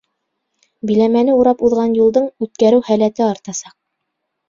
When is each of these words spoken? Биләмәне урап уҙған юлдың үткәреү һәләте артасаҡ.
Биләмәне 0.91 1.37
урап 1.43 1.63
уҙған 1.69 1.95
юлдың 2.01 2.27
үткәреү 2.49 2.83
һәләте 2.91 3.29
артасаҡ. 3.31 3.81